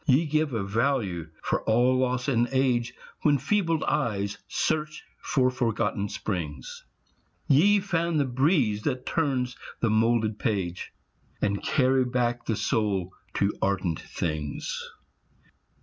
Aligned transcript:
Ye 0.07 0.25
give 0.25 0.51
a 0.51 0.63
value 0.63 1.29
for 1.43 1.61
all 1.65 1.99
loss 1.99 2.27
in 2.27 2.47
age, 2.51 2.95
When 3.21 3.37
feebled 3.37 3.83
eyes 3.83 4.39
search 4.47 5.03
for 5.21 5.51
forgotten 5.51 6.09
springs; 6.09 6.83
Ye 7.47 7.79
fan 7.79 8.17
the 8.17 8.25
breeze 8.25 8.81
that 8.81 9.05
turns 9.05 9.55
the 9.79 9.91
moulded 9.91 10.39
page, 10.39 10.91
And 11.39 11.61
carry 11.61 12.03
back 12.03 12.47
the 12.47 12.55
soul 12.55 13.13
to 13.35 13.53
ardent 13.61 13.99
things. 13.99 14.89